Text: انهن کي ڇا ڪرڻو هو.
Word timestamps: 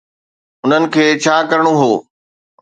انهن 0.63 0.83
کي 0.93 1.05
ڇا 1.23 1.35
ڪرڻو 1.49 1.73
هو. 1.81 1.91